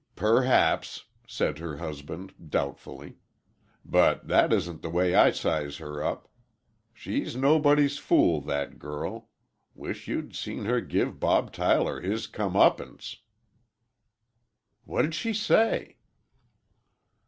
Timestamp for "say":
15.33-15.97